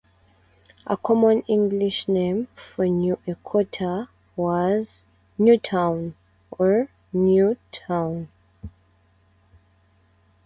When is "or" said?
6.49-6.89